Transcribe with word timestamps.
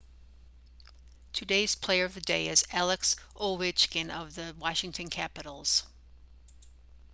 today's 1.31 1.75
player 1.75 2.05
of 2.05 2.15
the 2.15 2.21
day 2.21 2.47
is 2.47 2.65
alex 2.73 3.15
ovechkin 3.35 4.09
of 4.09 4.33
the 4.33 4.55
washington 4.57 5.11
capitals 5.11 5.83